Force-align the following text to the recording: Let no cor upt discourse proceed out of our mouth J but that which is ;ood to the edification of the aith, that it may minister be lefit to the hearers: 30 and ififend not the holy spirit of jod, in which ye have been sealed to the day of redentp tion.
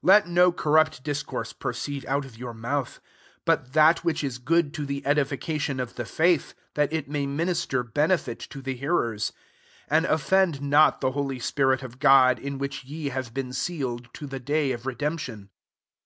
Let 0.02 0.26
no 0.28 0.50
cor 0.50 0.76
upt 0.76 1.04
discourse 1.04 1.52
proceed 1.52 2.04
out 2.06 2.24
of 2.24 2.36
our 2.42 2.52
mouth 2.52 2.94
J 3.00 3.10
but 3.44 3.74
that 3.74 4.02
which 4.02 4.24
is 4.24 4.40
;ood 4.50 4.74
to 4.74 4.84
the 4.84 5.06
edification 5.06 5.78
of 5.78 5.94
the 5.94 6.02
aith, 6.18 6.52
that 6.74 6.92
it 6.92 7.08
may 7.08 7.26
minister 7.26 7.84
be 7.84 8.00
lefit 8.02 8.38
to 8.48 8.60
the 8.60 8.74
hearers: 8.74 9.32
30 9.88 10.06
and 10.06 10.06
ififend 10.06 10.60
not 10.62 11.00
the 11.00 11.12
holy 11.12 11.38
spirit 11.38 11.84
of 11.84 12.00
jod, 12.00 12.40
in 12.40 12.58
which 12.58 12.82
ye 12.86 13.10
have 13.10 13.32
been 13.32 13.52
sealed 13.52 14.08
to 14.14 14.26
the 14.26 14.40
day 14.40 14.72
of 14.72 14.82
redentp 14.82 15.20
tion. 15.20 15.48